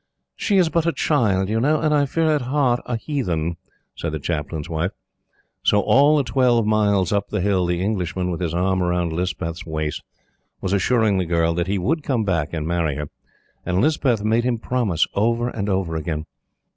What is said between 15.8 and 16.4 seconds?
again.